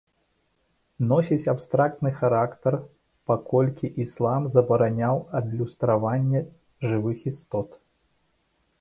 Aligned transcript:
Носіць 1.11 1.49
абстрактны 1.53 2.13
характар, 2.21 2.79
паколькі 3.31 3.93
іслам 4.07 4.51
забараняў 4.57 5.15
адлюстраванне 5.41 6.45
жывых 6.91 7.17
істот. 7.33 7.69